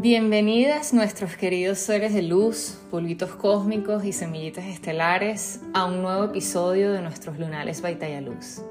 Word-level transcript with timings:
Bienvenidas 0.00 0.94
nuestros 0.94 1.34
queridos 1.34 1.80
seres 1.80 2.14
de 2.14 2.22
luz, 2.22 2.78
polvitos 2.88 3.30
cósmicos 3.30 4.04
y 4.04 4.12
semillitas 4.12 4.66
estelares 4.66 5.60
a 5.74 5.86
un 5.86 6.02
nuevo 6.02 6.22
episodio 6.22 6.92
de 6.92 7.02
nuestros 7.02 7.36
lunales 7.36 7.82
Baitaya 7.82 8.20
Luz. 8.20 8.62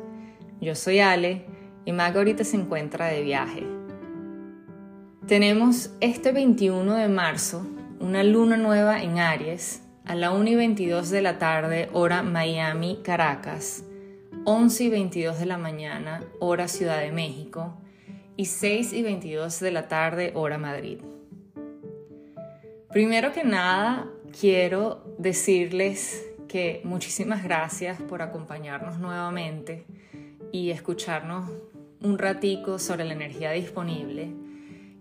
Yo 0.61 0.73
soy 0.73 0.99
Ale 0.99 1.43
y 1.83 1.91
Mag 1.91 2.15
ahorita 2.15 2.45
se 2.45 2.55
encuentra 2.55 3.07
de 3.07 3.23
viaje. 3.23 3.67
Tenemos 5.27 5.89
este 5.99 6.31
21 6.31 6.95
de 6.95 7.09
marzo 7.09 7.67
una 7.99 8.23
luna 8.23 8.55
nueva 8.55 9.03
en 9.03 9.19
Aries 9.19 9.81
a 10.05 10.15
la 10.15 10.31
1 10.31 10.51
y 10.51 10.55
22 10.55 11.09
de 11.09 11.21
la 11.21 11.39
tarde 11.39 11.89
hora 11.91 12.23
Miami, 12.23 13.01
Caracas, 13.03 13.83
11 14.45 14.83
y 14.85 14.89
22 14.89 15.39
de 15.39 15.45
la 15.45 15.57
mañana 15.57 16.23
hora 16.39 16.69
Ciudad 16.69 17.01
de 17.01 17.11
México 17.11 17.73
y 18.37 18.45
6 18.45 18.93
y 18.93 19.03
22 19.03 19.59
de 19.59 19.71
la 19.71 19.89
tarde 19.89 20.31
hora 20.33 20.57
Madrid. 20.57 20.99
Primero 22.91 23.33
que 23.33 23.43
nada, 23.43 24.07
quiero 24.39 25.03
decirles 25.17 26.25
que 26.47 26.79
muchísimas 26.85 27.43
gracias 27.43 28.01
por 28.01 28.21
acompañarnos 28.21 28.97
nuevamente 28.97 29.85
y 30.53 30.71
escucharnos 30.71 31.51
un 32.01 32.17
ratico 32.17 32.79
sobre 32.79 33.03
la 33.03 33.13
energía 33.13 33.51
disponible. 33.51 34.31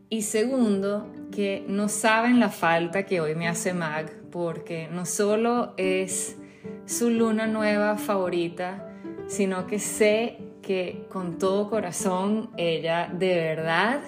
Y 0.09 0.23
segundo, 0.23 1.13
que 1.31 1.65
no 1.69 1.89
saben 1.89 2.41
la 2.41 2.51
falta 2.51 3.07
que 3.07 3.21
hoy 3.21 3.37
me 3.37 3.47
hace 3.47 3.73
Mag, 3.73 4.11
porque 4.33 4.89
no 4.91 5.07
solo 5.07 5.73
es 5.77 6.37
su 6.87 7.11
luna 7.11 7.47
nueva 7.47 7.99
favorita, 7.99 8.93
sino 9.29 9.69
que 9.69 9.79
sé 9.79 10.39
que 10.61 11.07
con 11.09 11.39
todo 11.39 11.71
corazón 11.71 12.51
ella 12.57 13.09
de 13.13 13.37
verdad 13.37 14.01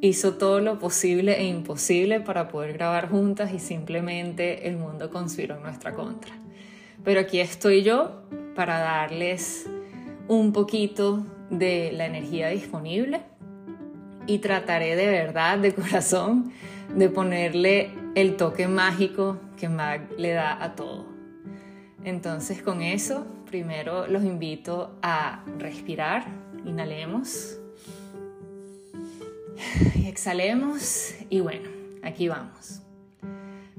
hizo 0.00 0.34
todo 0.34 0.60
lo 0.60 0.78
posible 0.78 1.38
e 1.38 1.44
imposible 1.44 2.20
para 2.20 2.48
poder 2.48 2.74
grabar 2.74 3.08
juntas 3.08 3.52
y 3.52 3.58
simplemente 3.58 4.68
el 4.68 4.76
mundo 4.76 5.10
conspiró 5.10 5.56
en 5.56 5.62
nuestra 5.62 5.94
contra. 5.94 6.32
Pero 7.04 7.20
aquí 7.20 7.40
estoy 7.40 7.82
yo 7.82 8.22
para 8.54 8.78
darles 8.78 9.68
un 10.28 10.52
poquito 10.52 11.26
de 11.50 11.92
la 11.92 12.06
energía 12.06 12.48
disponible 12.48 13.20
y 14.26 14.38
trataré 14.38 14.96
de 14.96 15.06
verdad, 15.06 15.58
de 15.58 15.74
corazón, 15.74 16.52
de 16.94 17.08
ponerle 17.08 17.90
el 18.14 18.36
toque 18.36 18.68
mágico 18.68 19.38
que 19.56 19.68
Mag 19.68 20.08
le 20.16 20.32
da 20.32 20.62
a 20.62 20.74
todo. 20.74 21.06
Entonces 22.04 22.62
con 22.62 22.80
eso, 22.80 23.26
primero 23.46 24.06
los 24.06 24.24
invito 24.24 24.96
a 25.02 25.44
respirar, 25.58 26.24
inhalemos 26.64 27.59
y 29.94 30.06
exhalemos 30.06 31.14
y 31.28 31.40
bueno, 31.40 31.68
aquí 32.02 32.28
vamos. 32.28 32.80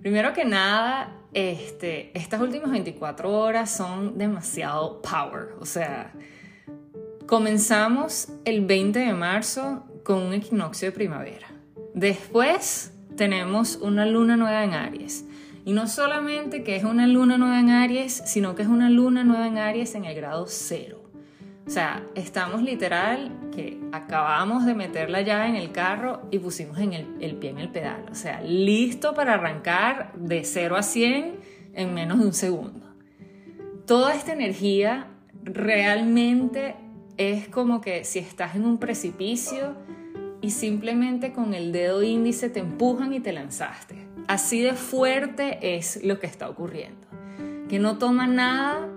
Primero 0.02 0.34
que 0.34 0.46
nada, 0.46 1.16
este, 1.34 2.12
estas 2.18 2.42
últimas 2.42 2.72
24 2.72 3.32
horas 3.32 3.70
son 3.70 4.18
demasiado 4.18 5.02
power. 5.02 5.50
O 5.60 5.66
sea, 5.66 6.12
comenzamos 7.28 8.30
el 8.46 8.66
20 8.66 9.00
de 9.00 9.14
marzo 9.14 9.86
con 10.04 10.18
un 10.18 10.34
equinoccio 10.34 10.90
de 10.90 10.92
primavera. 10.92 11.48
Después 11.94 12.94
tenemos 13.16 13.76
una 13.76 14.06
luna 14.06 14.38
nueva 14.38 14.64
en 14.64 14.74
Aries. 14.74 15.26
Y 15.64 15.74
no 15.74 15.88
solamente 15.88 16.64
que 16.64 16.76
es 16.76 16.84
una 16.84 17.06
luna 17.06 17.38
nueva 17.38 17.60
en 17.60 17.70
Aries, 17.70 18.24
sino 18.26 18.56
que 18.56 18.64
es 18.64 18.68
una 18.68 18.90
luna 18.90 19.24
nueva 19.24 19.48
en 19.48 19.60
Aries 19.60 19.94
en 19.94 20.06
el 20.06 20.16
grado 20.16 20.46
cero. 20.48 21.01
O 21.68 21.70
sea, 21.70 22.04
estamos 22.16 22.64
literal 22.64 23.32
que 23.56 23.80
acabamos 23.92 24.66
de 24.66 24.74
meterla 24.74 25.22
ya 25.22 25.48
en 25.48 25.56
el 25.56 25.72
carro 25.72 26.22
y 26.32 26.40
pusimos 26.40 26.80
en 26.80 26.94
el, 26.94 27.36
pie 27.36 27.52
en 27.52 27.60
el 27.60 27.70
pedal. 27.70 28.06
O 28.12 28.16
sea, 28.16 28.42
listo 28.42 29.14
para 29.14 29.36
arrancar 29.36 30.12
de 30.16 30.44
0 30.44 30.76
a 30.76 30.84
100 30.84 31.36
en 31.74 31.94
menos 31.94 32.20
de 32.20 32.26
un 32.26 32.34
segundo. 32.34 32.88
Toda 33.86 34.16
esta 34.16 34.34
energía 34.34 35.08
realmente 35.44 36.76
es 37.18 37.48
como 37.48 37.82
que 37.82 38.04
si 38.04 38.20
estás 38.20 38.56
en 38.56 38.66
un 38.66 38.78
precipicio 38.78 39.76
y 40.42 40.52
simplemente 40.52 41.32
con 41.32 41.54
el 41.54 41.72
dedo 41.72 42.02
índice 42.02 42.50
te 42.50 42.60
empujan 42.60 43.14
y 43.14 43.20
te 43.20 43.32
lanzaste. 43.32 44.08
Así 44.28 44.62
de 44.62 44.74
fuerte 44.74 45.76
es 45.78 46.04
lo 46.04 46.20
que 46.20 46.28
está 46.28 46.50
ocurriendo. 46.50 47.08
Que 47.70 47.80
no 47.80 47.98
toma 47.98 48.28
nada 48.28 48.90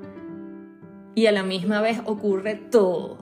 y 1.15 1.27
a 1.27 1.33
la 1.33 1.43
misma 1.43 1.81
vez 1.81 2.01
ocurre 2.05 2.55
todo. 2.55 3.19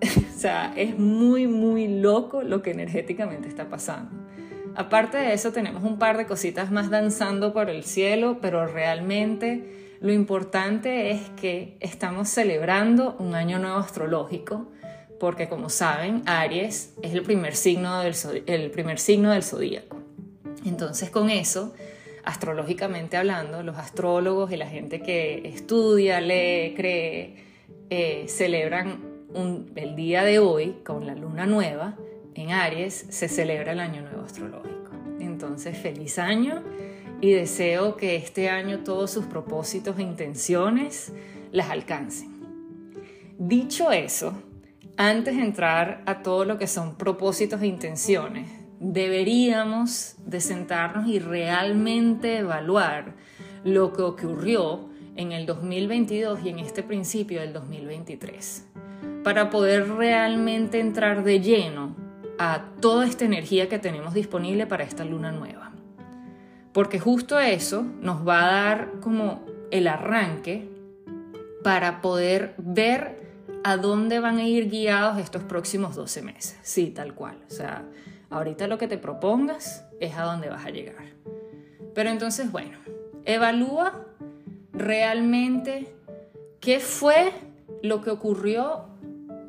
o 0.02 0.38
sea, 0.38 0.72
es 0.76 0.98
muy, 0.98 1.46
muy 1.46 1.88
loco 1.88 2.42
lo 2.42 2.62
que 2.62 2.70
energéticamente 2.70 3.48
está 3.48 3.68
pasando. 3.68 4.26
Aparte 4.74 5.16
de 5.16 5.32
eso, 5.32 5.52
tenemos 5.52 5.82
un 5.82 5.98
par 5.98 6.18
de 6.18 6.26
cositas 6.26 6.70
más 6.70 6.90
danzando 6.90 7.54
por 7.54 7.70
el 7.70 7.84
cielo, 7.84 8.38
pero 8.42 8.66
realmente 8.66 9.96
lo 10.00 10.12
importante 10.12 11.10
es 11.10 11.22
que 11.40 11.78
estamos 11.80 12.28
celebrando 12.28 13.16
un 13.18 13.34
año 13.34 13.58
nuevo 13.58 13.78
astrológico, 13.78 14.70
porque 15.18 15.48
como 15.48 15.70
saben, 15.70 16.22
Aries 16.26 16.94
es 17.00 17.14
el 17.14 17.22
primer 17.22 17.56
signo 17.56 18.00
del, 18.00 18.14
el 18.46 18.70
primer 18.70 18.98
signo 18.98 19.30
del 19.30 19.42
zodíaco. 19.42 19.96
Entonces, 20.66 21.08
con 21.08 21.30
eso, 21.30 21.72
astrológicamente 22.26 23.16
hablando, 23.16 23.62
los 23.62 23.78
astrólogos 23.78 24.52
y 24.52 24.56
la 24.56 24.66
gente 24.66 25.00
que 25.00 25.48
estudia, 25.48 26.20
lee, 26.20 26.74
cree, 26.74 27.36
eh, 27.88 28.26
celebran 28.28 29.16
el 29.76 29.96
día 29.96 30.24
de 30.24 30.38
hoy 30.40 30.78
con 30.84 31.06
la 31.06 31.14
luna 31.14 31.46
nueva 31.46 31.96
en 32.34 32.50
Aries, 32.50 33.06
se 33.08 33.28
celebra 33.28 33.72
el 33.72 33.80
año 33.80 34.02
nuevo 34.02 34.22
astrológico. 34.22 34.90
Entonces, 35.20 35.78
feliz 35.78 36.18
año 36.18 36.62
y 37.20 37.32
deseo 37.32 37.96
que 37.96 38.16
este 38.16 38.50
año 38.50 38.80
todos 38.80 39.10
sus 39.10 39.26
propósitos 39.26 39.98
e 39.98 40.02
intenciones 40.02 41.12
las 41.52 41.70
alcancen. 41.70 42.34
Dicho 43.38 43.92
eso, 43.92 44.34
antes 44.96 45.36
de 45.36 45.42
entrar 45.42 46.02
a 46.06 46.22
todo 46.22 46.44
lo 46.44 46.58
que 46.58 46.66
son 46.66 46.96
propósitos 46.96 47.62
e 47.62 47.66
intenciones, 47.66 48.50
deberíamos 48.80 50.16
de 50.24 50.40
sentarnos 50.40 51.08
y 51.08 51.18
realmente 51.18 52.38
evaluar 52.38 53.14
lo 53.64 53.92
que 53.92 54.02
ocurrió 54.02 54.88
en 55.16 55.32
el 55.32 55.46
2022 55.46 56.40
y 56.44 56.50
en 56.50 56.58
este 56.58 56.82
principio 56.82 57.40
del 57.40 57.52
2023, 57.52 58.66
para 59.24 59.50
poder 59.50 59.88
realmente 59.88 60.78
entrar 60.78 61.24
de 61.24 61.40
lleno 61.40 61.96
a 62.38 62.66
toda 62.80 63.06
esta 63.06 63.24
energía 63.24 63.68
que 63.68 63.78
tenemos 63.78 64.14
disponible 64.14 64.66
para 64.66 64.84
esta 64.84 65.04
luna 65.04 65.32
nueva. 65.32 65.72
Porque 66.72 67.00
justo 67.00 67.38
eso 67.38 67.86
nos 68.02 68.26
va 68.28 68.44
a 68.44 68.52
dar 68.52 68.92
como 69.00 69.42
el 69.70 69.88
arranque 69.88 70.68
para 71.62 72.00
poder 72.02 72.54
ver 72.58 73.26
a 73.64 73.78
dónde 73.78 74.20
van 74.20 74.38
a 74.38 74.46
ir 74.46 74.70
guiados 74.70 75.18
estos 75.18 75.42
próximos 75.42 75.96
12 75.96 76.22
meses. 76.22 76.58
Sí, 76.62 76.90
tal 76.90 77.14
cual. 77.14 77.38
O 77.50 77.52
sea, 77.52 77.84
Ahorita 78.30 78.66
lo 78.66 78.78
que 78.78 78.88
te 78.88 78.98
propongas 78.98 79.84
es 80.00 80.16
a 80.16 80.22
dónde 80.22 80.48
vas 80.48 80.66
a 80.66 80.70
llegar. 80.70 81.06
Pero 81.94 82.10
entonces, 82.10 82.50
bueno, 82.50 82.78
evalúa 83.24 84.06
realmente 84.72 85.94
qué 86.60 86.80
fue 86.80 87.32
lo 87.82 88.02
que 88.02 88.10
ocurrió 88.10 88.86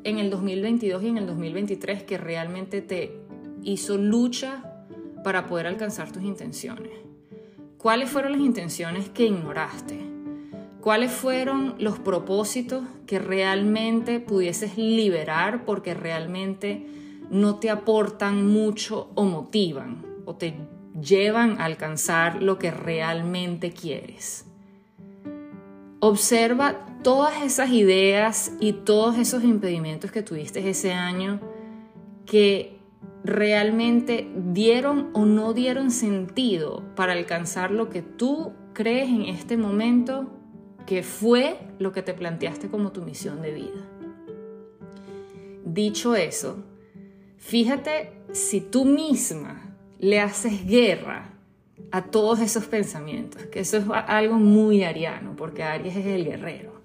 en 0.04 0.18
el 0.18 0.30
2022 0.30 1.02
y 1.02 1.08
en 1.08 1.18
el 1.18 1.26
2023 1.26 2.04
que 2.04 2.18
realmente 2.18 2.80
te 2.80 3.20
hizo 3.62 3.98
lucha 3.98 4.84
para 5.24 5.46
poder 5.46 5.66
alcanzar 5.66 6.12
tus 6.12 6.22
intenciones. 6.22 6.92
¿Cuáles 7.76 8.10
fueron 8.10 8.32
las 8.32 8.40
intenciones 8.40 9.08
que 9.08 9.26
ignoraste? 9.26 9.98
¿Cuáles 10.80 11.10
fueron 11.10 11.74
los 11.78 11.98
propósitos 11.98 12.84
que 13.06 13.18
realmente 13.18 14.20
pudieses 14.20 14.78
liberar 14.78 15.64
porque 15.64 15.94
realmente 15.94 16.86
no 17.30 17.56
te 17.56 17.70
aportan 17.70 18.46
mucho 18.46 19.10
o 19.14 19.24
motivan 19.24 20.04
o 20.24 20.34
te 20.34 20.54
llevan 21.00 21.60
a 21.60 21.64
alcanzar 21.64 22.42
lo 22.42 22.58
que 22.58 22.70
realmente 22.70 23.72
quieres. 23.72 24.46
Observa 26.00 26.86
todas 27.02 27.42
esas 27.42 27.70
ideas 27.70 28.52
y 28.60 28.72
todos 28.72 29.18
esos 29.18 29.44
impedimentos 29.44 30.10
que 30.10 30.22
tuviste 30.22 30.68
ese 30.68 30.92
año 30.92 31.40
que 32.26 32.78
realmente 33.24 34.30
dieron 34.36 35.10
o 35.12 35.24
no 35.24 35.52
dieron 35.52 35.90
sentido 35.90 36.82
para 36.94 37.12
alcanzar 37.12 37.70
lo 37.70 37.90
que 37.90 38.02
tú 38.02 38.52
crees 38.72 39.08
en 39.08 39.22
este 39.22 39.56
momento 39.56 40.30
que 40.86 41.02
fue 41.02 41.58
lo 41.78 41.92
que 41.92 42.02
te 42.02 42.14
planteaste 42.14 42.68
como 42.68 42.92
tu 42.92 43.02
misión 43.02 43.42
de 43.42 43.52
vida. 43.52 43.88
Dicho 45.64 46.14
eso, 46.14 46.64
Fíjate 47.38 48.12
si 48.32 48.60
tú 48.60 48.84
misma 48.84 49.74
le 49.98 50.20
haces 50.20 50.66
guerra 50.66 51.34
a 51.90 52.04
todos 52.04 52.40
esos 52.40 52.66
pensamientos, 52.66 53.42
que 53.46 53.60
eso 53.60 53.78
es 53.78 53.84
algo 54.06 54.34
muy 54.34 54.84
ariano, 54.84 55.34
porque 55.36 55.62
Aries 55.62 55.96
es 55.96 56.06
el 56.06 56.24
guerrero. 56.24 56.78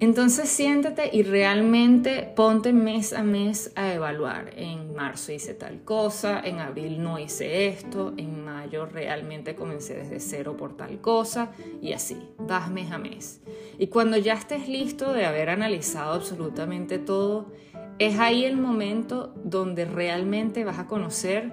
Entonces 0.00 0.48
siéntate 0.48 1.10
y 1.12 1.24
realmente 1.24 2.32
ponte 2.36 2.72
mes 2.72 3.12
a 3.12 3.24
mes 3.24 3.72
a 3.74 3.92
evaluar. 3.92 4.52
En 4.56 4.94
marzo 4.94 5.32
hice 5.32 5.54
tal 5.54 5.82
cosa, 5.82 6.40
en 6.40 6.60
abril 6.60 7.02
no 7.02 7.18
hice 7.18 7.66
esto, 7.66 8.12
en 8.16 8.44
mayo 8.44 8.86
realmente 8.86 9.56
comencé 9.56 9.94
desde 9.94 10.20
cero 10.20 10.56
por 10.56 10.76
tal 10.76 11.00
cosa 11.00 11.50
y 11.82 11.94
así, 11.94 12.16
vas 12.38 12.70
mes 12.70 12.92
a 12.92 12.98
mes. 12.98 13.40
Y 13.76 13.88
cuando 13.88 14.16
ya 14.16 14.34
estés 14.34 14.68
listo 14.68 15.12
de 15.12 15.26
haber 15.26 15.50
analizado 15.50 16.12
absolutamente 16.12 16.98
todo, 16.98 17.50
es 17.98 18.18
ahí 18.18 18.44
el 18.44 18.56
momento 18.56 19.34
donde 19.44 19.84
realmente 19.84 20.64
vas 20.64 20.78
a 20.78 20.86
conocer 20.86 21.52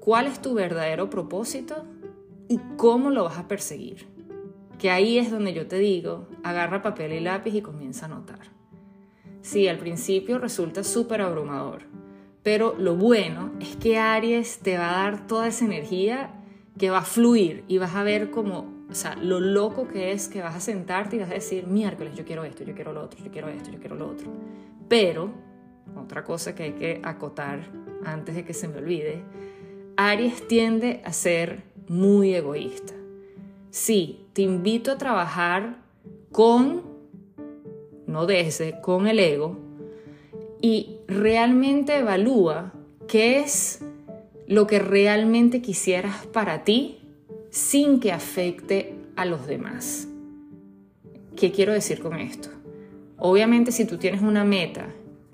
cuál 0.00 0.26
es 0.26 0.40
tu 0.40 0.54
verdadero 0.54 1.10
propósito 1.10 1.84
y 2.48 2.60
cómo 2.76 3.10
lo 3.10 3.24
vas 3.24 3.38
a 3.38 3.48
perseguir 3.48 4.16
que 4.78 4.90
ahí 4.90 5.18
es 5.18 5.30
donde 5.30 5.54
yo 5.54 5.66
te 5.66 5.78
digo, 5.78 6.26
agarra 6.42 6.82
papel 6.82 7.12
y 7.12 7.20
lápiz 7.20 7.54
y 7.54 7.62
comienza 7.62 8.06
a 8.06 8.08
anotar. 8.08 8.40
Sí, 9.40 9.68
al 9.68 9.78
principio 9.78 10.38
resulta 10.38 10.84
súper 10.84 11.22
abrumador, 11.22 11.82
pero 12.42 12.74
lo 12.78 12.96
bueno 12.96 13.52
es 13.60 13.76
que 13.76 13.98
Aries 13.98 14.58
te 14.58 14.76
va 14.76 14.90
a 14.90 15.02
dar 15.04 15.26
toda 15.26 15.48
esa 15.48 15.64
energía 15.64 16.30
que 16.78 16.90
va 16.90 16.98
a 16.98 17.02
fluir 17.02 17.64
y 17.68 17.78
vas 17.78 17.94
a 17.94 18.02
ver 18.02 18.30
como, 18.30 18.66
o 18.88 18.94
sea, 18.94 19.16
lo 19.16 19.40
loco 19.40 19.88
que 19.88 20.12
es 20.12 20.28
que 20.28 20.42
vas 20.42 20.54
a 20.54 20.60
sentarte 20.60 21.16
y 21.16 21.18
vas 21.18 21.30
a 21.30 21.34
decir, 21.34 21.66
miércoles 21.66 22.14
yo 22.14 22.24
quiero 22.24 22.44
esto, 22.44 22.64
yo 22.64 22.74
quiero 22.74 22.92
lo 22.92 23.02
otro, 23.02 23.22
yo 23.24 23.30
quiero 23.30 23.48
esto, 23.48 23.70
yo 23.70 23.78
quiero 23.80 23.96
lo 23.96 24.08
otro. 24.08 24.30
Pero, 24.88 25.30
otra 25.96 26.24
cosa 26.24 26.54
que 26.54 26.62
hay 26.62 26.72
que 26.72 27.00
acotar 27.02 27.60
antes 28.04 28.36
de 28.36 28.44
que 28.44 28.54
se 28.54 28.68
me 28.68 28.78
olvide, 28.78 29.22
Aries 29.96 30.46
tiende 30.46 31.00
a 31.04 31.12
ser 31.12 31.64
muy 31.88 32.34
egoísta. 32.34 32.92
Sí, 33.70 34.26
te 34.32 34.42
invito 34.42 34.92
a 34.92 34.98
trabajar 34.98 35.78
con, 36.30 36.82
no 38.06 38.26
desde, 38.26 38.80
con 38.80 39.08
el 39.08 39.18
ego 39.18 39.58
y 40.60 40.98
realmente 41.08 41.98
evalúa 41.98 42.72
qué 43.08 43.40
es 43.40 43.82
lo 44.46 44.66
que 44.66 44.78
realmente 44.78 45.60
quisieras 45.60 46.26
para 46.26 46.62
ti 46.62 47.05
sin 47.56 48.00
que 48.00 48.12
afecte 48.12 48.94
a 49.16 49.24
los 49.24 49.46
demás. 49.46 50.08
¿Qué 51.36 51.52
quiero 51.52 51.72
decir 51.72 52.00
con 52.00 52.18
esto? 52.18 52.50
Obviamente 53.16 53.72
si 53.72 53.86
tú 53.86 53.96
tienes 53.96 54.20
una 54.20 54.44
meta 54.44 54.88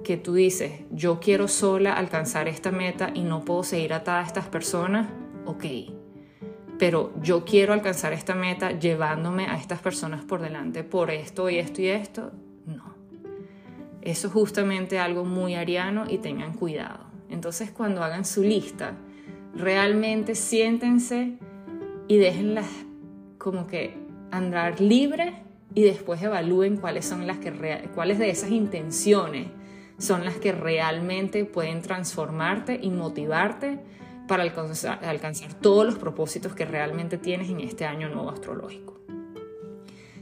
que 0.05 0.17
tú 0.17 0.35
dices, 0.35 0.71
yo 0.93 1.19
quiero 1.19 1.49
sola 1.49 1.95
alcanzar 1.95 2.47
esta 2.47 2.71
meta 2.71 3.11
y 3.13 3.25
no 3.25 3.45
puedo 3.45 3.65
seguir 3.65 3.93
atada 3.93 4.21
a 4.21 4.27
estas 4.27 4.47
personas, 4.47 5.09
ok 5.47 5.65
pero 6.79 7.13
yo 7.23 7.45
quiero 7.45 7.75
alcanzar 7.75 8.13
esta 8.13 8.35
meta 8.35 8.73
llevándome 8.73 9.47
a 9.47 9.57
estas 9.57 9.81
personas 9.81 10.25
por 10.25 10.41
delante 10.41 10.83
por 10.83 11.11
esto 11.11 11.49
y 11.49 11.59
esto 11.59 11.81
y 11.81 11.87
esto, 11.87 12.33
no. 12.67 12.97
Eso 14.01 14.27
es 14.27 14.33
justamente 14.33 14.99
algo 14.99 15.25
muy 15.25 15.55
ariano 15.55 16.07
y 16.09 16.19
tengan 16.19 16.55
cuidado. 16.55 17.05
Entonces 17.29 17.71
cuando 17.71 18.03
hagan 18.03 18.25
su 18.25 18.43
lista, 18.43 18.97
realmente 19.55 20.35
siéntense 20.35 21.39
y 22.09 22.19
déjenlas 22.19 22.69
como 23.39 23.67
que 23.67 23.97
andar 24.31 24.81
libre 24.81 25.35
y 25.75 25.83
después 25.83 26.23
evalúen 26.23 26.77
cuáles 26.77 27.05
son 27.05 27.27
las 27.27 27.39
que 27.39 27.53
cuáles 27.95 28.19
de 28.19 28.31
esas 28.31 28.51
intenciones 28.51 29.49
son 29.99 30.25
las 30.25 30.37
que 30.37 30.53
realmente 30.53 31.45
pueden 31.45 31.83
transformarte 31.83 32.79
y 32.83 32.91
motivarte 32.91 33.79
para 34.27 34.43
alcanzar, 34.43 35.55
todos 35.61 35.85
los 35.85 35.97
propósitos 35.97 36.55
que 36.55 36.65
realmente 36.65 37.19
tienes 37.19 37.51
en 37.51 37.61
este 37.61 37.85
año 37.85 38.09
nuevo 38.09 38.31
astrológico. 38.31 39.01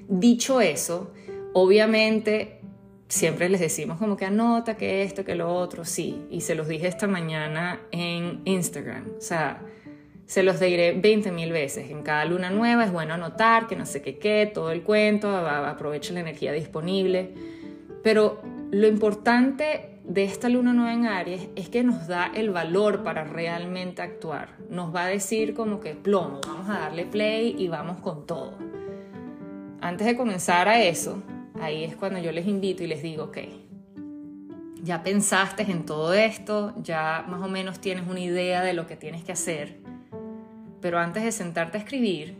Dicho 0.09 0.61
eso, 0.61 1.12
obviamente 1.53 2.61
siempre 3.09 3.49
les 3.49 3.61
decimos 3.61 3.99
como 3.99 4.17
que 4.17 4.25
anota 4.25 4.77
que 4.77 5.03
esto, 5.03 5.25
que 5.25 5.35
lo 5.35 5.55
otro, 5.55 5.85
sí, 5.85 6.27
y 6.31 6.43
se 6.43 6.55
los 6.55 6.69
dije 6.69 6.87
esta 6.87 7.06
mañana 7.06 7.81
en 7.91 8.43
Instagram, 8.44 9.05
o 9.19 9.21
sea, 9.21 9.62
se 10.31 10.44
los 10.44 10.61
diré 10.61 10.93
20 10.93 11.32
mil 11.32 11.50
veces, 11.50 11.91
en 11.91 12.05
cada 12.05 12.25
luna 12.25 12.50
nueva 12.50 12.85
es 12.85 12.93
bueno 12.93 13.15
anotar, 13.15 13.67
que 13.67 13.75
no 13.75 13.85
sé 13.85 14.00
qué 14.00 14.19
qué, 14.19 14.49
todo 14.55 14.71
el 14.71 14.85
cuento, 14.85 15.29
aprovecha 15.37 16.12
la 16.12 16.21
energía 16.21 16.53
disponible, 16.53 17.35
pero 18.05 18.41
lo 18.71 18.87
importante 18.87 19.99
de 20.05 20.23
esta 20.23 20.49
luna 20.49 20.73
nueva 20.73 20.94
en 20.94 21.06
Aries 21.06 21.49
es 21.56 21.69
que 21.69 21.82
nos 21.82 22.06
da 22.06 22.31
el 22.32 22.50
valor 22.50 23.03
para 23.03 23.25
realmente 23.25 24.03
actuar. 24.03 24.50
Nos 24.69 24.94
va 24.94 25.06
a 25.06 25.09
decir 25.09 25.53
como 25.53 25.81
que 25.81 25.97
plomo, 25.97 26.41
vamos 26.47 26.69
a 26.69 26.79
darle 26.79 27.06
play 27.06 27.56
y 27.59 27.67
vamos 27.67 27.99
con 27.99 28.25
todo. 28.25 28.56
Antes 29.81 30.06
de 30.06 30.17
comenzar 30.17 30.69
a 30.69 30.81
eso, 30.81 31.21
ahí 31.61 31.82
es 31.82 31.97
cuando 31.97 32.21
yo 32.21 32.31
les 32.31 32.47
invito 32.47 32.85
y 32.85 32.87
les 32.87 33.03
digo, 33.03 33.25
ok, 33.25 33.38
ya 34.81 35.03
pensaste 35.03 35.65
en 35.69 35.85
todo 35.85 36.15
esto, 36.15 36.73
ya 36.81 37.25
más 37.27 37.43
o 37.43 37.49
menos 37.49 37.81
tienes 37.81 38.06
una 38.06 38.21
idea 38.21 38.62
de 38.62 38.75
lo 38.75 38.87
que 38.87 38.94
tienes 38.94 39.25
que 39.25 39.32
hacer, 39.32 39.89
pero 40.81 40.99
antes 40.99 41.25
de 41.25 41.32
sentarte 41.32 41.79
a 41.79 41.81
escribir, 41.81 42.37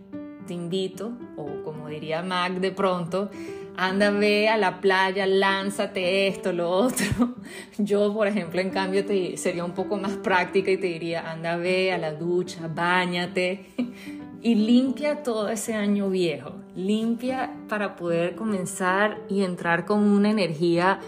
te 0.47 0.55
invito, 0.55 1.13
o 1.37 1.63
como 1.63 1.89
diría 1.89 2.23
Mac 2.23 2.55
de 2.55 2.73
pronto, 2.73 3.31
anda, 3.77 4.11
ve 4.11 4.49
a 4.49 4.57
la 4.57 4.81
playa, 4.81 5.27
lánzate 5.27 6.27
esto, 6.27 6.53
lo 6.53 6.71
otro. 6.71 7.37
Yo, 7.79 8.13
por 8.13 8.27
ejemplo, 8.27 8.61
en 8.61 8.71
cambio, 8.71 9.05
te, 9.07 9.37
sería 9.37 9.65
un 9.65 9.73
poco 9.73 9.97
más 9.97 10.13
práctica 10.13 10.71
y 10.71 10.77
te 10.77 10.87
diría, 10.89 11.31
anda, 11.31 11.57
ve 11.57 11.93
a 11.93 11.99
la 11.99 12.13
ducha, 12.13 12.69
bañate 12.69 13.67
y 14.43 14.55
limpia 14.55 15.23
todo 15.23 15.49
ese 15.49 15.75
año 15.75 16.11
viejo. 16.11 16.57
Limpia 16.75 17.55
para 17.69 17.97
poder 17.97 18.35
comenzar 18.35 19.19
y 19.29 19.45
entrar 19.45 19.87
con 19.87 20.01
una 20.01 20.31
energía 20.31 21.01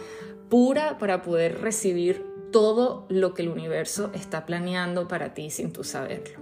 pura 0.49 0.99
para 0.99 1.23
poder 1.23 1.61
recibir 1.61 2.25
todo 2.53 3.07
lo 3.09 3.35
que 3.35 3.43
el 3.43 3.49
universo 3.49 4.11
está 4.15 4.45
planeando 4.45 5.09
para 5.09 5.35
ti 5.35 5.51
sin 5.51 5.73
tú 5.73 5.83
saberlo. 5.85 6.42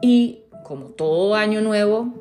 Y 0.00 0.40
como 0.64 0.86
todo 0.86 1.34
año 1.34 1.60
nuevo 1.60 2.12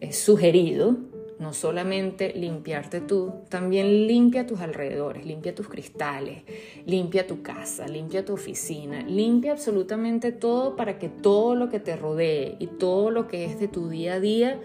es 0.00 0.18
sugerido, 0.18 0.96
no 1.38 1.52
solamente 1.52 2.32
limpiarte 2.34 3.00
tú, 3.00 3.32
también 3.48 4.08
limpia 4.08 4.46
tus 4.46 4.60
alrededores, 4.60 5.24
limpia 5.24 5.54
tus 5.54 5.68
cristales, 5.68 6.42
limpia 6.84 7.26
tu 7.26 7.42
casa, 7.42 7.86
limpia 7.86 8.24
tu 8.24 8.32
oficina, 8.32 9.02
limpia 9.02 9.52
absolutamente 9.52 10.32
todo 10.32 10.74
para 10.74 10.98
que 10.98 11.08
todo 11.08 11.54
lo 11.54 11.68
que 11.68 11.78
te 11.78 11.96
rodee 11.96 12.56
y 12.58 12.66
todo 12.66 13.10
lo 13.10 13.28
que 13.28 13.44
es 13.44 13.60
de 13.60 13.68
tu 13.68 13.88
día 13.88 14.14
a 14.14 14.20
día 14.20 14.60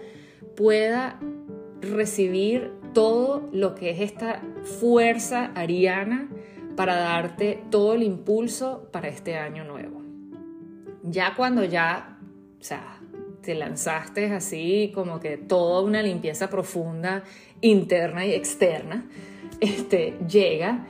pueda 0.56 1.20
recibir 1.80 2.72
todo 2.92 3.48
lo 3.52 3.74
que 3.74 3.90
es 3.90 4.00
esta 4.00 4.42
fuerza 4.80 5.52
ariana 5.54 6.28
para 6.76 6.96
darte 6.96 7.62
todo 7.70 7.94
el 7.94 8.02
impulso 8.02 8.88
para 8.90 9.08
este 9.08 9.36
año 9.36 9.64
nuevo. 9.64 10.02
Ya 11.02 11.34
cuando 11.36 11.64
ya, 11.64 12.13
o 12.64 12.66
sea, 12.66 12.98
te 13.42 13.54
lanzaste 13.54 14.32
así 14.32 14.90
como 14.94 15.20
que 15.20 15.36
toda 15.36 15.82
una 15.82 16.00
limpieza 16.00 16.48
profunda 16.48 17.22
interna 17.60 18.24
y 18.24 18.32
externa, 18.32 19.06
este, 19.60 20.16
llega 20.26 20.86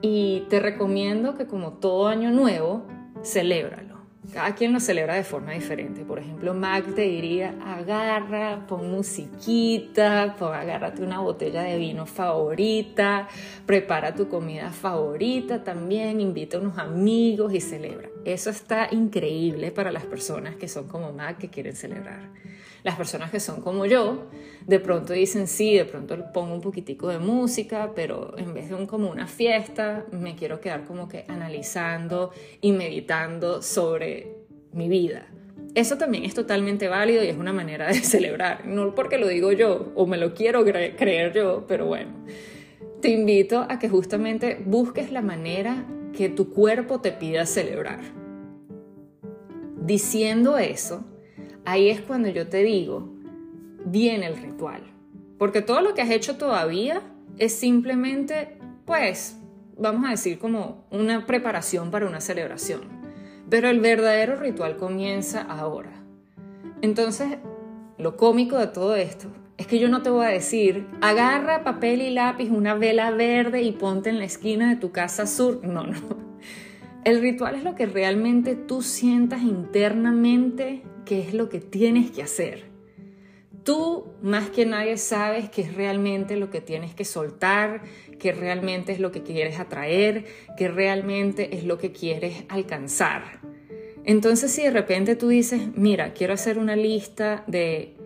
y 0.00 0.46
te 0.48 0.58
recomiendo 0.58 1.36
que 1.36 1.46
como 1.46 1.74
todo 1.74 2.08
año 2.08 2.30
nuevo, 2.30 2.86
celébralo. 3.22 3.87
Cada 4.32 4.54
quien 4.54 4.74
lo 4.74 4.80
celebra 4.80 5.14
de 5.14 5.24
forma 5.24 5.52
diferente. 5.52 6.04
Por 6.04 6.18
ejemplo, 6.18 6.52
Mac 6.52 6.94
te 6.94 7.02
diría, 7.02 7.54
agarra, 7.64 8.66
pon 8.66 8.90
musiquita, 8.90 10.36
pon, 10.38 10.54
agárrate 10.54 11.02
una 11.02 11.20
botella 11.20 11.62
de 11.62 11.78
vino 11.78 12.04
favorita, 12.04 13.26
prepara 13.64 14.14
tu 14.14 14.28
comida 14.28 14.70
favorita 14.70 15.64
también, 15.64 16.20
invita 16.20 16.58
a 16.58 16.60
unos 16.60 16.76
amigos 16.78 17.54
y 17.54 17.60
celebra. 17.60 18.10
Eso 18.24 18.50
está 18.50 18.88
increíble 18.90 19.70
para 19.70 19.90
las 19.90 20.04
personas 20.04 20.56
que 20.56 20.68
son 20.68 20.88
como 20.88 21.12
Mac 21.12 21.38
que 21.38 21.48
quieren 21.48 21.74
celebrar. 21.74 22.28
Las 22.84 22.96
personas 22.96 23.30
que 23.30 23.40
son 23.40 23.60
como 23.60 23.86
yo, 23.86 24.26
de 24.66 24.78
pronto 24.80 25.12
dicen 25.12 25.46
sí, 25.48 25.74
de 25.74 25.84
pronto 25.84 26.16
pongo 26.32 26.54
un 26.54 26.60
poquitico 26.60 27.08
de 27.08 27.18
música, 27.18 27.92
pero 27.94 28.36
en 28.38 28.54
vez 28.54 28.68
de 28.68 28.74
un, 28.74 28.86
como 28.86 29.10
una 29.10 29.26
fiesta, 29.26 30.06
me 30.12 30.36
quiero 30.36 30.60
quedar 30.60 30.84
como 30.84 31.08
que 31.08 31.24
analizando 31.28 32.30
y 32.60 32.72
meditando 32.72 33.62
sobre 33.62 34.32
mi 34.72 34.88
vida. 34.88 35.26
Eso 35.74 35.98
también 35.98 36.24
es 36.24 36.34
totalmente 36.34 36.88
válido 36.88 37.22
y 37.22 37.28
es 37.28 37.36
una 37.36 37.52
manera 37.52 37.88
de 37.88 37.94
celebrar, 38.02 38.66
no 38.66 38.94
porque 38.94 39.18
lo 39.18 39.28
digo 39.28 39.52
yo 39.52 39.92
o 39.94 40.06
me 40.06 40.16
lo 40.16 40.34
quiero 40.34 40.64
creer 40.64 41.32
yo, 41.32 41.64
pero 41.66 41.86
bueno. 41.86 42.10
Te 43.00 43.10
invito 43.10 43.64
a 43.68 43.78
que 43.78 43.88
justamente 43.88 44.60
busques 44.64 45.12
la 45.12 45.22
manera 45.22 45.86
que 46.12 46.28
tu 46.28 46.50
cuerpo 46.50 47.00
te 47.00 47.12
pida 47.12 47.46
celebrar. 47.46 48.00
Diciendo 49.76 50.58
eso, 50.58 51.04
ahí 51.70 51.90
es 51.90 52.00
cuando 52.00 52.28
yo 52.28 52.48
te 52.48 52.62
digo, 52.62 53.08
viene 53.84 54.26
el 54.26 54.36
ritual. 54.36 54.82
Porque 55.38 55.62
todo 55.62 55.82
lo 55.82 55.94
que 55.94 56.02
has 56.02 56.10
hecho 56.10 56.36
todavía 56.36 57.02
es 57.38 57.54
simplemente, 57.54 58.58
pues, 58.86 59.38
vamos 59.76 60.06
a 60.06 60.10
decir 60.10 60.38
como 60.38 60.86
una 60.90 61.26
preparación 61.26 61.90
para 61.90 62.06
una 62.06 62.20
celebración. 62.20 62.80
Pero 63.50 63.68
el 63.68 63.80
verdadero 63.80 64.36
ritual 64.36 64.76
comienza 64.76 65.42
ahora. 65.42 65.92
Entonces, 66.80 67.38
lo 67.98 68.16
cómico 68.16 68.56
de 68.56 68.68
todo 68.68 68.94
esto 68.94 69.28
Es 69.56 69.66
que 69.66 69.80
yo 69.80 69.88
no 69.88 70.02
te 70.02 70.10
voy 70.10 70.24
a 70.24 70.28
decir, 70.28 70.86
agarra 71.00 71.64
papel 71.64 72.00
y 72.00 72.10
lápiz, 72.10 72.48
una 72.48 72.74
vela 72.74 73.10
verde 73.10 73.62
y 73.62 73.72
ponte 73.72 74.08
en 74.08 74.18
la 74.18 74.24
esquina 74.24 74.70
de 74.70 74.76
tu 74.76 74.92
casa 74.92 75.26
sur. 75.26 75.64
No, 75.64 75.84
no. 75.84 75.98
El 77.04 77.20
ritual 77.20 77.56
es 77.56 77.64
lo 77.64 77.74
que 77.74 77.86
realmente 77.86 78.54
tú 78.54 78.82
sientas 78.82 79.42
internamente 79.42 80.82
que 81.08 81.20
es 81.20 81.32
lo 81.32 81.48
que 81.48 81.60
tienes 81.60 82.10
que 82.10 82.22
hacer. 82.22 82.64
Tú 83.64 84.08
más 84.20 84.50
que 84.50 84.66
nadie 84.66 84.98
sabes 84.98 85.48
qué 85.48 85.62
es 85.62 85.74
realmente 85.74 86.36
lo 86.36 86.50
que 86.50 86.60
tienes 86.60 86.94
que 86.94 87.06
soltar, 87.06 87.80
qué 88.18 88.32
realmente 88.32 88.92
es 88.92 89.00
lo 89.00 89.10
que 89.10 89.22
quieres 89.22 89.58
atraer, 89.58 90.26
qué 90.58 90.68
realmente 90.68 91.56
es 91.56 91.64
lo 91.64 91.78
que 91.78 91.92
quieres 91.92 92.44
alcanzar. 92.50 93.40
Entonces 94.04 94.52
si 94.52 94.62
de 94.62 94.70
repente 94.70 95.16
tú 95.16 95.28
dices, 95.28 95.62
mira, 95.74 96.12
quiero 96.12 96.34
hacer 96.34 96.58
una 96.58 96.76
lista 96.76 97.42
de, 97.46 97.96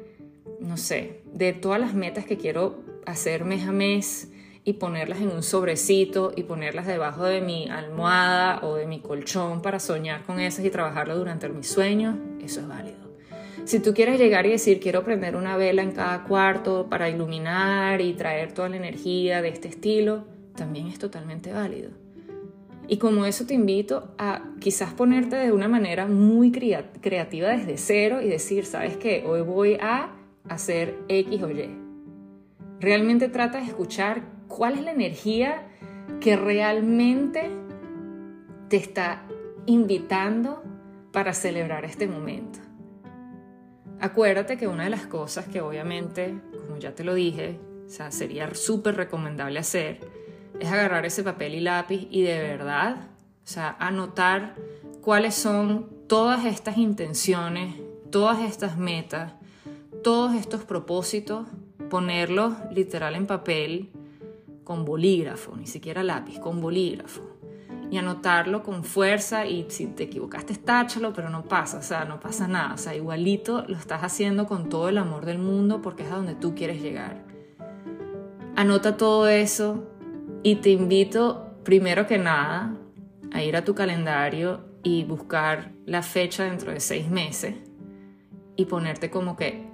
no 0.61 0.77
sé, 0.77 1.23
de 1.33 1.53
todas 1.53 1.81
las 1.81 1.95
metas 1.95 2.25
que 2.25 2.37
quiero 2.37 2.85
hacer 3.05 3.45
mes 3.45 3.67
a 3.67 3.73
mes 3.73 4.32
y 4.65 4.75
ponerlas 4.75 5.21
en 5.21 5.31
un 5.31 5.43
sobrecito 5.43 6.33
y 6.37 6.45
ponerlas 6.45 6.87
debajo 6.87 7.25
de 7.25 7.41
mi 7.41 7.69
almohada 7.69 8.61
o 8.63 8.77
de 8.77 8.87
mi 8.87 9.01
colchón 9.01 9.61
para 9.61 9.81
soñar 9.81 10.23
con 10.23 10.39
esas 10.39 10.65
y 10.65 10.71
trabajarlo 10.71 11.17
durante 11.19 11.49
mis 11.49 11.69
sueños, 11.69 12.17
eso 12.41 12.61
es 12.61 12.69
válido. 12.69 13.03
Si 13.65 13.81
tú 13.81 13.95
quieres 13.95 14.19
llegar 14.19 14.47
y 14.47 14.51
decir 14.51 14.81
quiero 14.81 15.05
prender 15.05 15.37
una 15.37 15.57
vela 15.57 15.83
en 15.83 15.93
cada 15.93 16.25
cuarto 16.25 16.89
para 16.89 17.09
iluminar 17.09 18.01
y 18.01 18.15
traer 18.15 18.53
toda 18.53 18.69
la 18.69 18.77
energía 18.77 19.43
de 19.43 19.49
este 19.49 19.69
estilo, 19.69 20.25
también 20.55 20.89
es 20.89 20.99
totalmente 20.99 21.53
válido. 21.53 21.91
Y 22.89 22.99
como 22.99 23.25
eso 23.25 23.47
te 23.47 23.55
invito 23.55 24.13
a 24.19 24.43
quizás 24.61 24.93
ponerte 24.93 25.37
de 25.37 25.53
una 25.53 25.69
manera 25.69 26.07
muy 26.07 26.51
creativa 26.53 27.49
desde 27.49 27.79
cero 27.79 28.21
y 28.21 28.29
decir, 28.29 28.67
¿sabes 28.67 28.97
qué? 28.97 29.25
Hoy 29.27 29.41
voy 29.43 29.79
a 29.81 30.11
hacer 30.49 30.99
X 31.09 31.43
o 31.43 31.51
Y. 31.51 31.71
Realmente 32.81 33.29
trata 33.29 33.59
de 33.59 33.67
escuchar 33.67 34.23
cuál 34.57 34.75
es 34.75 34.85
la 34.85 34.93
energía 34.93 35.67
que 36.21 36.37
realmente 36.37 37.51
te 38.69 38.77
está 38.77 39.25
invitando 39.67 40.63
para 41.13 41.33
celebrar 41.33 41.85
este 41.85 42.07
momento. 42.07 42.59
Acuérdate 44.01 44.57
que 44.57 44.67
una 44.67 44.85
de 44.85 44.91
las 44.91 45.07
cosas 45.07 45.47
que 45.47 45.61
obviamente, 45.61 46.35
como 46.67 46.77
ya 46.77 46.95
te 46.95 47.05
lo 47.05 47.15
dije, 47.15 47.59
sea, 47.93 48.11
sería 48.11 48.53
súper 48.55 48.97
recomendable 48.97 49.59
hacer, 49.59 50.01
es 50.59 50.71
agarrar 50.71 51.07
ese 51.07 51.23
papel 51.23 51.55
y 51.55 51.61
lápiz 51.61 52.09
y 52.11 52.23
de 52.23 52.39
verdad, 52.39 52.97
o 53.45 53.47
sea, 53.47 53.77
anotar 53.79 54.55
cuáles 55.01 55.35
son 55.35 55.89
todas 56.09 56.45
estas 56.45 56.79
intenciones, 56.79 57.75
todas 58.11 58.41
estas 58.41 58.77
metas, 58.77 59.35
todos 60.03 60.35
estos 60.35 60.65
propósitos, 60.65 61.47
ponerlos 61.89 62.55
literal 62.71 63.15
en 63.15 63.27
papel 63.27 63.93
con 64.65 64.85
bolígrafo, 64.85 65.57
ni 65.57 65.67
siquiera 65.67 66.03
lápiz, 66.03 66.39
con 66.39 66.61
bolígrafo. 66.61 67.23
Y 67.91 67.99
anotarlo 67.99 68.63
con 68.63 68.85
fuerza 68.85 69.45
y 69.45 69.67
si 69.69 69.87
te 69.87 70.05
equivocaste, 70.05 70.55
táchalo, 70.55 71.13
pero 71.13 71.29
no 71.29 71.45
pasa, 71.45 71.79
o 71.79 71.83
sea, 71.83 72.07
no 72.07 72.21
pasa 72.21 72.49
nada. 72.49 72.75
O 72.75 72.79
sea, 72.79 72.95
igualito 72.95 73.65
lo 73.69 73.77
estás 73.77 74.03
haciendo 74.03 74.47
con 74.47 74.71
todo 74.71 74.89
el 74.89 74.97
amor 74.97 75.27
del 75.27 75.39
mundo 75.39 75.83
porque 75.83 76.05
es 76.05 76.11
a 76.11 76.17
donde 76.17 76.35
tú 76.35 76.55
quieres 76.55 76.81
llegar. 76.81 77.25
Anota 78.57 78.97
todo 78.97 79.29
eso 79.29 79.85
y 80.43 80.57
te 80.57 80.71
invito, 80.71 81.55
primero 81.65 82.07
que 82.07 82.19
nada, 82.19 82.77
a 83.33 83.43
ir 83.43 83.57
a 83.57 83.65
tu 83.65 83.75
calendario 83.75 84.65
y 84.83 85.05
buscar 85.05 85.73
la 85.87 86.03
fecha 86.03 86.45
dentro 86.45 86.73
de 86.73 86.81
seis 86.81 87.09
meses 87.09 87.57
y 88.57 88.67
ponerte 88.67 89.11
como 89.11 89.37
que 89.37 89.71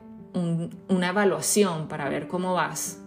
una 0.88 1.08
evaluación 1.08 1.88
para 1.88 2.08
ver 2.08 2.28
cómo 2.28 2.54
vas, 2.54 3.02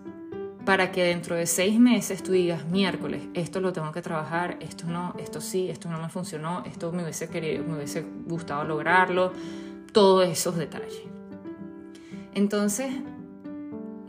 para 0.66 0.92
que 0.92 1.04
dentro 1.04 1.36
de 1.36 1.48
seis 1.48 1.80
meses 1.80 2.22
tú 2.22 2.32
digas, 2.32 2.66
miércoles, 2.66 3.24
esto 3.34 3.60
lo 3.60 3.74
tengo 3.74 3.92
que 3.92 4.02
trabajar, 4.02 4.58
esto 4.60 4.86
no, 4.88 5.16
esto 5.20 5.42
sí, 5.42 5.70
esto 5.70 5.90
no 5.90 6.00
me 6.00 6.10
funcionó, 6.10 6.64
esto 6.66 6.92
me 6.92 7.04
hubiese, 7.04 7.30
querido, 7.30 7.64
me 7.64 7.76
hubiese 7.76 8.06
gustado 8.26 8.64
lograrlo, 8.64 9.34
todos 9.92 10.28
esos 10.28 10.58
detalles. 10.58 11.04
Entonces, 12.34 12.94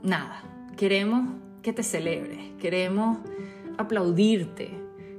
nada, 0.02 0.42
queremos 0.76 1.34
que 1.62 1.72
te 1.72 1.82
celebres, 1.82 2.38
queremos 2.60 3.18
aplaudirte, 3.78 4.70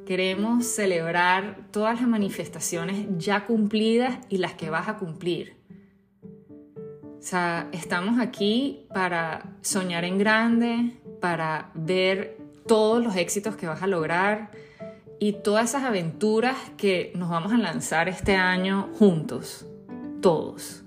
queremos 0.06 0.66
celebrar 0.66 1.68
todas 1.72 2.00
las 2.00 2.08
manifestaciones 2.08 3.08
ya 3.18 3.46
cumplidas 3.46 4.20
y 4.30 4.38
las 4.38 4.54
que 4.54 4.70
vas 4.70 4.88
a 4.88 4.98
cumplir 4.98 5.63
o 7.24 7.25
sea, 7.25 7.70
estamos 7.72 8.20
aquí 8.20 8.86
para 8.94 9.56
soñar 9.62 10.04
en 10.04 10.18
grande, 10.18 10.92
para 11.24 11.72
ver 11.74 12.38
todos 12.68 13.01
los 13.01 13.15
éxitos 13.15 13.56
que 13.56 13.65
vas 13.65 13.82
a 13.82 13.88
lograr 13.88 14.51
y 15.20 15.32
todas 15.32 15.70
esas 15.70 15.84
aventuras 15.84 16.58
que 16.75 17.13
nos 17.15 17.30
vamos 17.30 17.53
a 17.53 17.58
lanzar 17.58 18.10
este 18.10 18.36
año 18.36 18.89
juntos, 19.00 19.65
todos. 20.22 20.84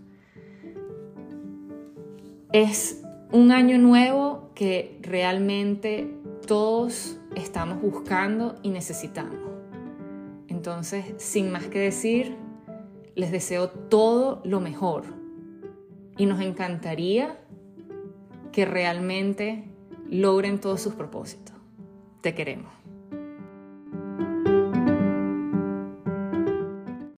Es 2.53 3.03
un 3.33 3.51
año 3.51 3.79
nuevo 3.79 4.51
que 4.55 4.99
realmente 5.01 6.15
todos 6.47 7.17
estamos 7.35 7.81
buscando 7.81 8.57
y 8.63 8.69
necesitamos. 8.69 9.41
Entonces, 10.49 11.15
sin 11.17 11.51
más 11.51 11.65
que 11.65 11.79
decir, 11.79 12.37
les 13.15 13.33
deseo 13.33 13.71
todo 13.71 14.43
lo 14.45 14.61
mejor 14.61 15.05
y 16.19 16.27
nos 16.27 16.43
encantaría 16.43 17.41
que 18.53 18.67
realmente 18.67 19.73
logren 20.11 20.61
todos 20.61 20.81
sus 20.81 20.95
propósitos. 20.95 21.55
Te 22.21 22.35
queremos. 22.35 22.73